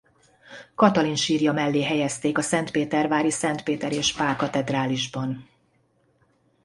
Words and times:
Katalin 0.75 1.15
sírja 1.15 1.51
mellé 1.51 1.83
helyezték 1.83 2.37
a 2.37 2.41
szentpétervári 2.41 3.31
Szent 3.31 3.63
Péter 3.63 3.91
és 3.91 4.13
Pál-katedrálisban. 4.13 5.49